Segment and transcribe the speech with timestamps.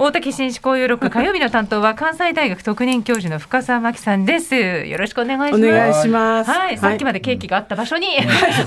[0.00, 4.54] 大竹紳士交友録火曜日の担当は関西大学特任教授の深澤真紀さんです。
[4.54, 5.66] よろしくお願いします。
[5.66, 6.50] お願いします。
[6.52, 8.06] はい、さっきまでケーキがあった場所に。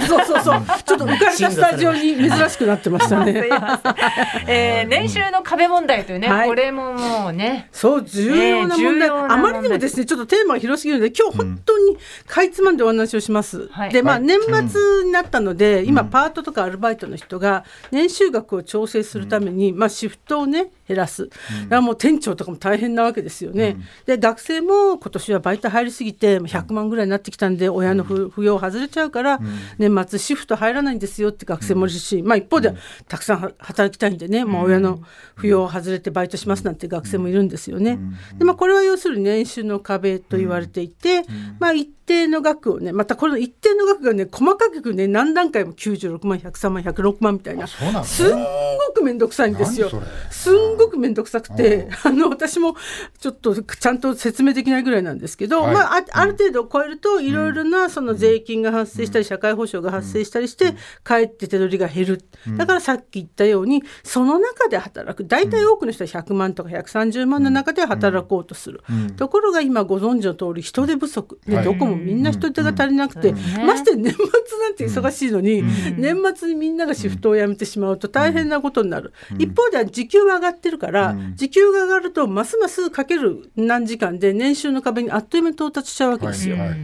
[0.09, 0.61] そうそうそう。
[0.85, 3.47] ちょっと浮かれたスタジオに珍しくなってましたね。
[4.45, 6.49] えー、年収の壁問題というね、はい。
[6.49, 7.69] これももうね。
[7.71, 9.37] そう重要な問題、ね重要な問題。
[9.37, 13.89] あまりにもですねちょっとテーマが広すぎるので今日本当にかいつまんでお話をします、はい。
[13.93, 14.23] でまあはい。
[14.23, 14.37] 年
[14.69, 21.39] 末になったので、今パートとかアルバイトの人が年収額を調整するために、まあシフトをね減らす、だか
[21.69, 29.39] らもう店長とかも大変なわけですよね、で学生も今年はバイト入りすぎて100万ぐらいになってきたんで親の扶扶養外れちゃうから、
[29.77, 32.73] 年末シフト入らないんですよって学生もいるし、まあ一方で
[33.07, 34.99] たくさんは働きたいんでね、まあ親の
[35.37, 37.99] 扶養外れてバイトしますなんて学生もいるんですよね。
[38.37, 41.23] でまあこれは要するに年収の壁と言われていて、
[41.59, 47.67] まあ一定の額をねまたこの一定の額がね細かくね何段階も96万103万106万みたいな。
[47.67, 49.89] そうなのすんごく面倒くさいんですよ。
[50.29, 52.75] すんごく面倒くさくて、あの私も
[53.19, 55.73] ちょっとちゃんと説明できないぐらいなんですけど、はい。
[55.73, 62.23] まああある程度超えるといろいろなその税金が発生したり社会保障が発生したりしてかえって手取りが減る。
[62.57, 68.83] だからさっき言ったようにその中で働く大体多くの人は100万とか130万の中で働こうとする。
[69.17, 71.39] ところが今ご存知の通り人手不足。
[71.47, 71.65] ではい。
[71.65, 73.33] どこもみんな人手が足りなくて、
[73.65, 75.63] まして年末なんて忙しいのに、
[75.97, 86.57] 年末にみんながシフトを辞めてしまうと大変なことになる、一方では時給は上がってるから、時給が上がるとますますかける何時間で年収の壁にあっという間に到達しちゃうわけですよ。
[86.57, 86.77] はいはい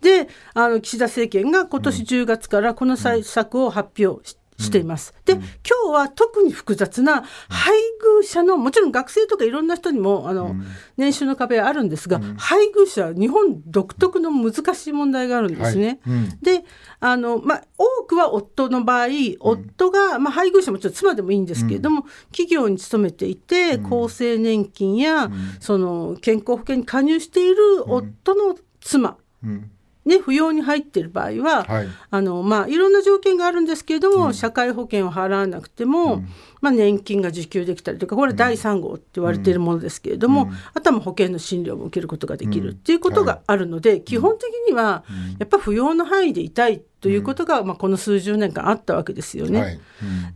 [0.00, 5.14] であの岸田政権が今年10月からこの対策を発表ししています。
[5.24, 5.50] で、今日
[5.92, 7.76] は特に複雑な配
[8.18, 10.56] 偶者のもちろん学生とかいろんな人にもあの、
[10.96, 16.00] 年収の壁はあるんですが、配偶者は日本独特の難しい問題があるんですね。
[16.04, 16.14] はい。
[16.14, 16.40] うん。
[16.40, 16.64] で
[17.00, 19.06] あの、まあ、多くは夫の場合
[19.40, 29.70] 夫が、まあ、配偶者もちろん妻でもいいんですけれども、企業に勤めていて、厚生年金や、その健康保険に加入している夫の妻、うん
[30.04, 31.88] ね、扶養に入っている場合は、はい。
[32.10, 36.24] あのまあ、いろんな条件があるんですけれども、社会保険を払わなくても、
[36.60, 45.04] まあ、年金が受給できたりとかこれ第3号って言われているものですけれども、あとは保険の診療も受けることができるっていうことがあるので、基本的には
[45.38, 49.60] やっぱ扶養の範囲でいたいということが、まあ、この数十年間あったわけですよね。
[49.60, 49.74] はい。
[49.74, 49.80] うん。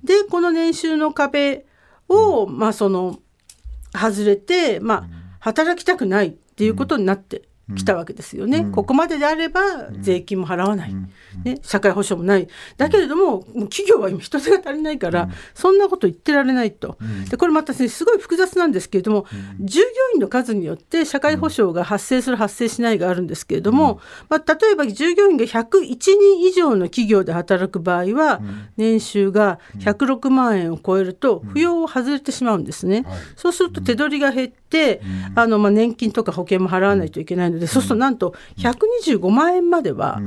[0.05, 1.67] でこの年収の壁
[2.09, 3.19] を、まあその
[3.93, 5.05] 外れて、まあ、
[5.41, 7.43] 働きたくないっていうことになって
[7.75, 8.65] きたわけですよね。
[8.71, 10.95] ここまでであれば税金も払わない、
[11.45, 12.47] ね、社会保障もない。
[12.77, 16.97] だけれどももう企業は今人手が足りないから、そんなこと言ってられないと。
[17.29, 19.27] でこれまた、ね、すごい複雑なんですけれども、
[19.59, 28.41] 従業員の数によって社会保障が発生する発生しないがあるんですけれども、まあ、例えば従業員が101人以上の企業で働く場合は、
[28.77, 33.03] 年収が106万円を超えると扶養を外れてしまうんですね。
[33.07, 33.19] はい。
[33.35, 34.66] そうすると手取りが減って、
[35.35, 40.21] あのまあ年金とか保険も払わないといけないので、そうするとなんと125万円までは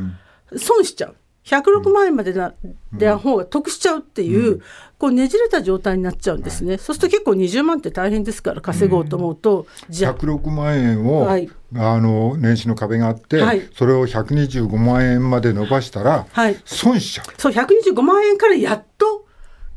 [0.55, 1.15] 損しちゃう。
[1.45, 2.53] 106万円までな、
[2.93, 4.61] で方が得しちゃうっていう、
[4.99, 6.77] こうねじれた状態になっちゃうんですね。
[6.77, 10.15] そうすると結構20万って大変ですから稼ごうと思うと、じゃあ。
[10.15, 11.49] 106万円を、はい。
[11.75, 13.67] あの年収の壁があって、はい。
[13.73, 16.57] それを125万円まで伸ばしたら、はい。
[16.65, 17.25] 損しちゃう。
[17.37, 19.08] そう125万円からやっと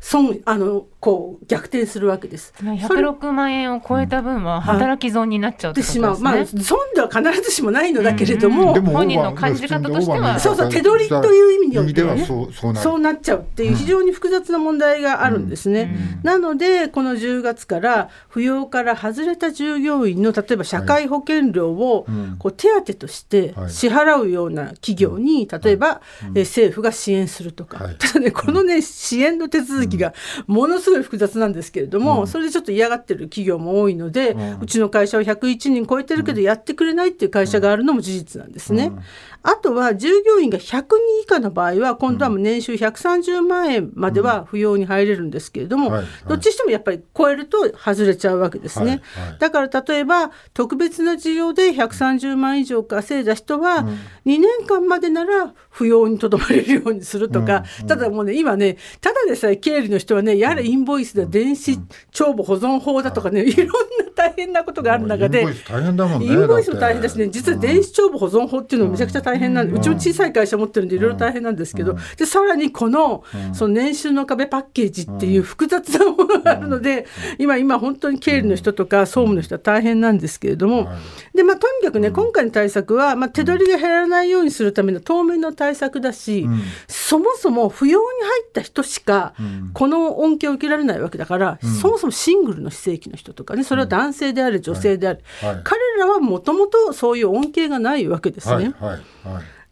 [0.05, 2.53] 損あのこう逆転するわけです。
[2.59, 6.19] それ106万円を超えた分は働き損になっちゃうってでことしまう。
[6.21, 6.45] まあ。
[6.45, 10.41] 損では必ずしもないのだけれども、本人の感じ方としては。
[10.41, 12.25] そうそう手取りという意味によってはね。
[12.25, 12.85] そうそうなる。
[12.85, 16.21] そうなっちゃうっていう非常に複雑な問題があるんですね。
[16.25, 22.37] なのでこの10月から扶養から外れた従業員の例えば社会保険料をうん。
[22.41, 23.71] こう手当としてはい。
[23.71, 26.01] 支払うような企業に例えば
[26.35, 27.97] え政府が支援するとか、はい。
[27.97, 30.15] ただねこのね支援の手続きが
[30.47, 34.59] ものすごい複雑なんですけれども、それでちょっと嫌がってる企業も多いので、うん。
[34.61, 38.93] うちの会社は101人超えてるけどやってくれないっていう会社があるのも事実なんですね。
[39.45, 46.09] あとは従業員が100人以下の場合は今度はもう年収130万円までは扶養に入れるんですけれども、はいはい。
[46.29, 49.03] どっちにしてもやっぱり超えると外れちゃうわけですね。
[49.15, 49.39] はいはい。
[49.41, 53.85] だから例えば特別な事情で130万以上稼いだ人は
[54.27, 61.79] 2年間までなら扶養にとどまれるようにするとか、ただもうね今ねただでさえ経理の人はねやれインボイスだ電子
[62.11, 63.73] 帳簿保存法だとかねいろんな
[64.15, 66.27] 大変なことがある中でインボイス大変だもんね。
[66.27, 77.07] インボイスも大変だしね、実は電子帳簿保存法っていうのもめちゃくちゃ大変なんで、うちも小さい会社持ってるんで、いろいろ大変なんですけど、でさらにこの、その年収の壁パッケージっていう複雑なものがあるので、
[77.39, 80.89] 今、今、本当に経理の人とか総務の人は大変なんですけれども、
[81.35, 86.47] でまあ、とにかくね、今回の対策は、まあ、手取りが減らないようにするための当面の対策だし、
[86.87, 89.35] そもそも扶養に入った人しか、
[89.73, 95.55] この恩恵を受けられないわけだから、そもそもシングルの非正規の人とかねそれは男性であれ女性であれ、はい。
[95.55, 95.63] はい。
[95.65, 98.75] 彼らはもともとそういう恩恵がないわけですね。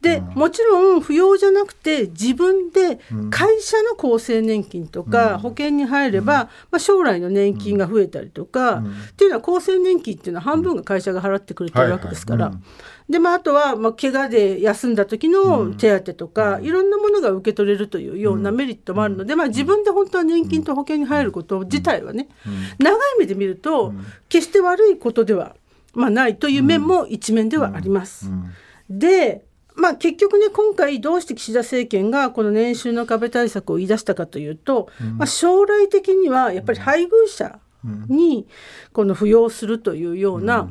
[0.00, 3.00] で、もちろん扶養じゃなくて自分で
[3.30, 12.52] 会社の厚生年金とか保険に入れば、まあ、将来の年金が増えたりとか、っていうのは厚生年金っていうのは半分が会社が払ってくれてるわけですから。
[13.10, 22.28] でまあ、あとは、まあ、怪我で休んだ時の手当とか、いろんなものが受け取れるというようなメリットもあるので、まあ、自分で本当は年金と保険に入ること自体はね、
[22.78, 23.92] 長い目で見ると、
[24.28, 25.56] 決して悪いことでは、
[25.92, 28.30] まあ、ないという面も一面ではあります。
[28.88, 29.44] で
[29.76, 37.58] まあ、結局ね今回どうして岸田政権がこの年収の壁対策を言い出したかというと、まあ、将来的にはやっぱり配偶者
[38.08, 38.46] に
[38.92, 40.68] この扶養するというような、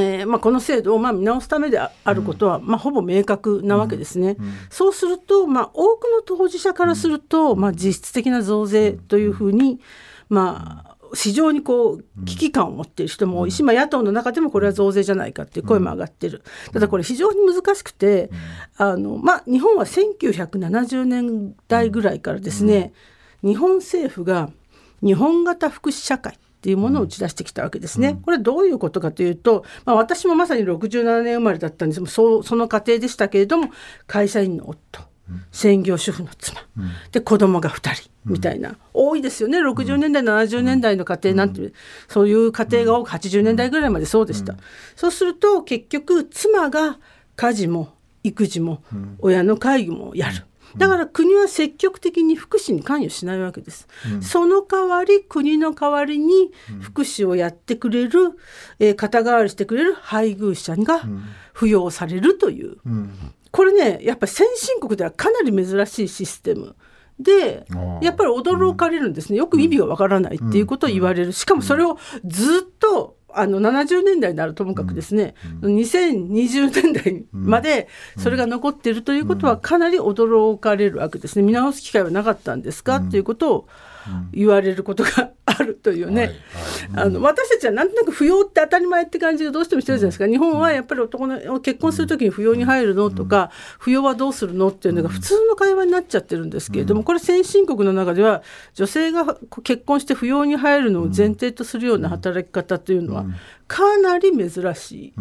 [0.00, 4.36] えーまあ、この制度をまあ見直すためであることは、まあ、ほぼ明確なわけですね。
[4.70, 9.80] そうすると、まあ、多くの当事者からすると、まあ、実質的な増税というふうに、
[10.28, 16.42] まあ、非常にこう危機感を持っている人も多いし、まあ、野党の中でもこれは増税じゃないかっていう声も上がってる、
[16.72, 18.30] ただこれ非常に難しくて、
[18.76, 22.92] あのまあ、日本は1970年代ぐらいからですね、
[23.42, 24.50] 日本政府が
[25.02, 28.20] 日本型福祉社会っていうものを打ち出してきたわけですね。
[28.22, 32.06] これどういうことかというと、まあ、私もまさに67年生まれだったんです。
[32.06, 33.70] そうその過程でしたけれども
[34.06, 35.00] 会社員の夫
[35.50, 36.60] 専業主婦の妻、
[37.10, 39.58] で子供が2人みたいな、多いですよね。
[39.58, 41.72] 60年代70年代の家庭なんて、
[42.06, 44.56] そういう家庭が多く80年代ぐらいまでそうでした、
[44.94, 46.98] そうすると結局妻が
[47.34, 48.82] 家事も育児も
[49.18, 50.44] 親の介護もやる。
[50.76, 53.88] だから国は積極的に福祉に関与しないわけです。
[54.20, 58.30] その代わり国の代わりに福祉をやってくれる、
[58.78, 61.02] えー肩代わりしてくれる配偶者が
[61.54, 62.76] 扶養されるという、
[63.50, 66.76] これねやっぱり先進国ではかなり珍しいシステム。
[67.18, 67.66] で
[68.00, 69.38] やっぱり驚かれるんですね。
[69.38, 71.32] よく意味がわからないっていうことを言われる。
[71.32, 81.42] しかもそれをずっとあの70年代になるともかくですね、2020年代までそれが残っているということはかなり驚かれるわけですね。
[81.42, 83.68] 見直す機会はなかったんですか、ということを
[84.32, 87.06] 言われることがあるというね、はいはい。
[87.06, 93.50] あの私たちはなんとなく扶養って当たり前って感じがどうしてもしてるじゃないですか、日本はやっぱり男の結婚する時に扶養に入るのとか、
[93.80, 98.42] 扶養はどうするのっていうのが普通の会話になっちゃってるんですけれども、これ先進国の中では
[98.74, 103.26] 女性が結婚して扶養に入るのを前提とするような働き方というのは
[103.66, 105.14] かなり珍し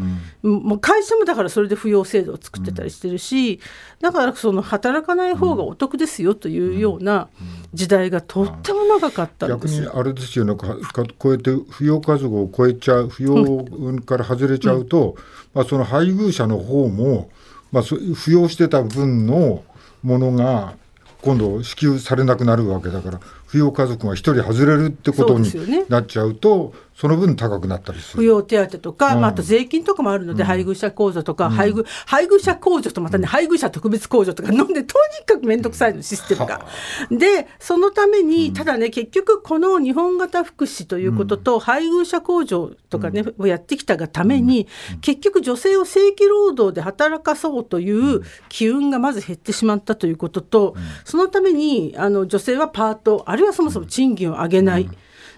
[0.44, 3.60] い、もう会社もだからそれで扶養制度を作ってたりしてるし、
[4.02, 7.30] だからその働かない方がお得ですよというような
[7.74, 9.92] 時代がとっても長かったんですよ。
[10.12, 10.56] れですよね。
[10.56, 15.16] かか超えて扶養家族を超えちゃう扶養から外れちゃうと、
[15.54, 17.30] まあ、その配偶者の方も、
[17.72, 19.64] まあ、そ扶養してた分の
[20.04, 20.74] ものが
[21.22, 25.50] 今度支給されなくなるわけだから扶養家族が一人外れるってことに
[25.90, 28.26] なっちゃうとその分高くなったりす扶る。
[28.26, 29.22] 養手当とか、うん。
[29.22, 36.64] まあ、あと税金とかもあるので、配偶者控除とか、配偶配偶者控除とまたね、配偶者特別控除とか飲んで とにかく面倒くさいのシステムが。
[37.10, 44.68] でそのためにただね結局この日本型福祉ということと、配偶者控除とかね、をやってきたがために、
[45.02, 54.88] 結局女性を正規労働で働かそうという機運がまず減ってしまったということと、そのためにあの女性はパートあるいはそもそも賃金を上げない。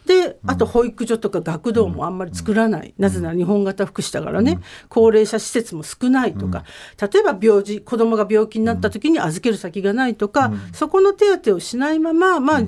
[0.06, 6.66] であと保育所とか学童もあんまり作らない、なぜなら日本型福祉だからね、高齢者施設も少ないとか、
[7.00, 12.62] 例えば病児子供が病気になった時に預ける先がないとか、そこの手当をしないまま、まあ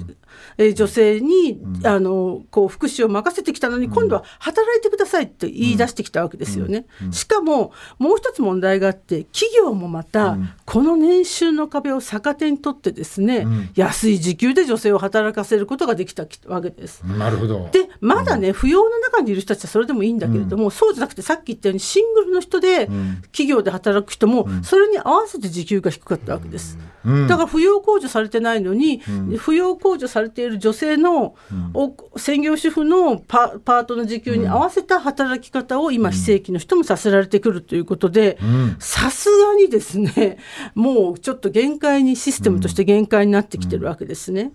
[0.58, 6.86] えー女性に、あのこう福祉を任せてきたのに、今度は働いてくださいって言い出してきたわけですよね。
[7.12, 17.04] しかももう一つ問題があって企業もまた、この年収の壁を逆手にとってですね、安い時給で女性を働かせることができたわけです。
[17.04, 17.70] なるほど。
[17.72, 22.88] でまだね、扶養の中にいる人たちはそれでもいいんだけれども、そうじゃなくてさっき言ったようにシングルの人で
[23.31, 26.77] 企業で働く人も、それに合わせて時給が低かったわけです。
[27.05, 27.27] うん。
[27.27, 31.36] だから扶養控除されてないのに、扶養控除されている女性の、
[31.74, 38.75] お専業主婦のパパートの時給に合わせた働き方を今非正規の人もさせられてくるということでん。
[38.79, 40.38] さすがにですね
[40.75, 44.51] もうちょっと限界にシステムとして限界になってきてるわけですね。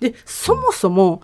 [0.00, 1.22] でそもそも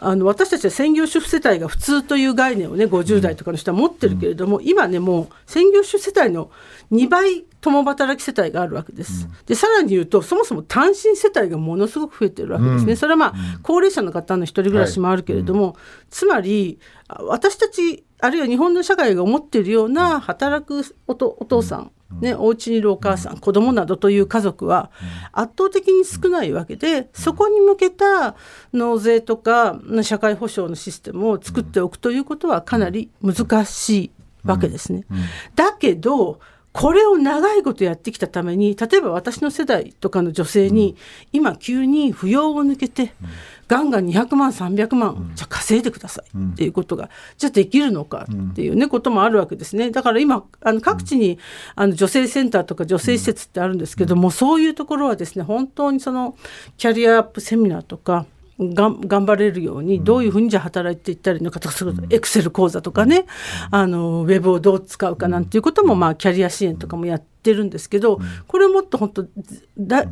[0.00, 6.50] あの私たちは専業主婦世帯が普通という概念をね50代とかの人は持ってるけれども、今ねもう専業主婦世帯の
[6.92, 9.28] 2倍共働き世帯があるわけです。
[9.46, 12.94] でさらに言うとそもそも単身世帯がものすごく増えてるわけですね。
[12.94, 15.76] それはまあ、高齢者の方の一人暮らしもあるけれども、
[16.10, 16.78] つまり
[17.08, 24.90] 私たちあるいは日本の社会が思っているような働くおとお父さん、ね、お家にいるお母さん、子供などという家族は
[25.32, 28.34] 圧倒的に少ないわけで、そこに向けた
[28.72, 34.10] 納税とか社会保障のシステムを作っておくということはかなり難しい
[34.44, 35.04] わけですね。
[35.54, 36.40] だけど
[36.72, 40.96] これを長いことやってきたために例えば私の世代とかの女性に、
[41.32, 43.12] 今急に扶養を抜けて、
[43.66, 49.90] ガンガン200万300万、じゃあ稼いでくださいっていうことが、じゃあできるのかっていうね、こともあるわけですね。
[49.90, 51.38] だから今あの各地に
[51.74, 56.36] あの女性センターとか女性施設ってあるんですけども、そういうところはですね本当にその
[56.78, 58.24] キャリアアップセミナーとか
[58.58, 61.74] が頑張れるようにどういうふうにじゃ働いていったらいいのかとか
[62.10, 63.26] エクセル講座とかね、
[63.70, 69.26] あのウェブをどう使うかなんていうことも、まあ、キャリア支援とかもやってるんですけどこれもっと本当
[69.78, 70.04] だ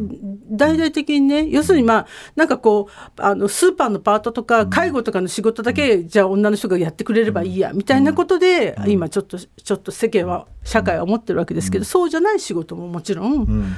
[0.48, 13.74] 大々的にね要するにまあなんかこうあのスーパーのパートとか介護とかの仕事だけじゃあ女の人がやってくれればいいやみたいなことで今ちょっとちょっと世間は社会は思ってるわけですけどそうじゃない仕事ももちろん。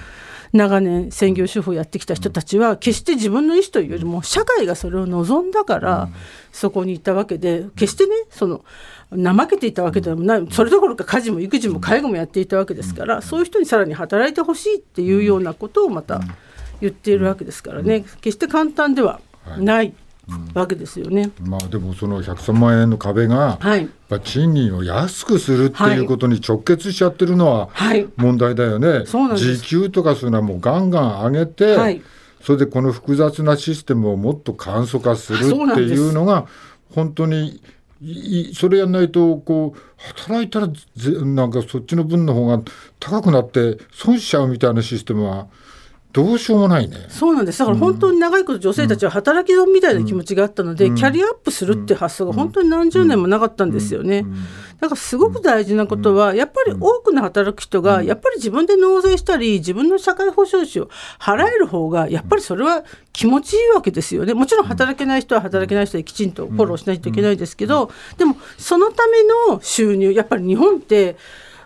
[0.53, 6.09] 長年専業主婦をやってきた人たちは決して自分の意思というよりも社会がそれを望んだから
[6.53, 8.65] そこにいたわけで決してねその
[9.11, 10.47] 怠けていたわけでもない。
[10.51, 16.21] それどころか家事も育児も介護もやっていたわけですからそういう人にさらに働いてほしいっていうようなことをまた
[16.81, 18.05] 言っているわけですからね。
[18.21, 19.21] 決して簡単では
[19.59, 19.95] ない。
[20.55, 21.31] わけですよね。
[21.43, 23.89] まあでもその103万円の壁が、はい、
[24.25, 27.71] 賃金を安くするっていうことに直結しちゃってるのは
[28.17, 28.89] 問題だよね。
[28.89, 32.03] はい、時給とかそういうのはもうガンガン上げて、はい、
[32.43, 35.41] それでこの複雑なシステムをもっと簡素化するっ
[35.75, 36.47] ていうのが
[36.95, 37.63] 本当に
[38.55, 39.81] それやんないとこう
[40.17, 40.69] 働いたら
[41.25, 42.61] なんかそっちの分の方が
[43.01, 45.49] 高くなって損しちゃうみたいなシステムは
[46.13, 46.97] どうしようもないね。
[47.11, 47.59] そうなんです。
[47.59, 54.25] だから本当に長いこと女性たちは働き損みたいな気持ちがあったので、うん、キャリアアップするって発想が本当に何十年もなかったんですよね。
[54.81, 60.89] だからすごく大事なことは、やっぱり多くの働く人が、やっぱり自分で納税したり、自分の社会保障費を
[61.21, 64.35] 払える方が、やっぱりそれは気持ちいいわけですよね。
[64.35, 71.17] もちろん働けない人は働けない人できちんとフォローしないといけないですけど、でもそのための収入、やっぱり日本って、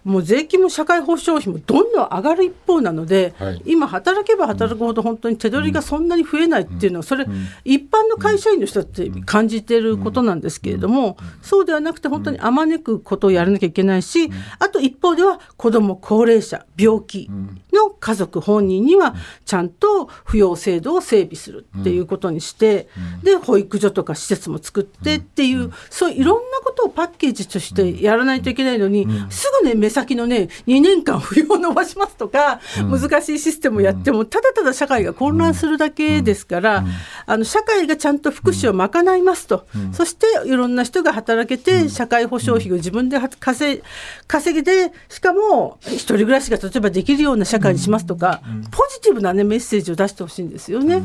[0.05, 7.27] もう税金も社会保障費もどんどん上がる一方なので、はい、今働けば働くほど本当に手取りがそんなに増えないっていうのはそれ
[7.65, 17.31] 一般の会社員の人って感じてることなんですけれどもそうではなくて本当にあまねくことをやらなきゃいけないしあと一方では子ども高齢者病気
[17.73, 22.89] の家族本人にはちゃんと扶養制度を整備するっていうことにして
[23.23, 36.85] で保育所とか施設も作ってっていうそういろんなことをパッケージとしてやらないといけないのにすぐね先のね2年間扶養を伸ばしますとか、うん、難しいシステムをやっても、ただただ社会が混乱するだけですから、
[37.27, 43.83] あの社会がちゃんと福祉を賄いますと、そしていろんな人が働けて社会保障費を自分で稼
[44.27, 51.03] 稼ぎでしかも一人暮らしが例えばできるような社会にしますとか、ポジティブな、ね、メッセージを出してほしいんですよね。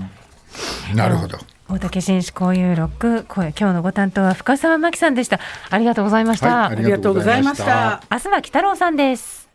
[0.95, 1.37] なるほど。
[1.69, 5.39] 大竹紳士交友録今日のご担当は深澤真紀さんでした。
[5.69, 8.01] ありがとうございました、はい、ありがとうございました。
[8.09, 9.46] 明日は北郎さんです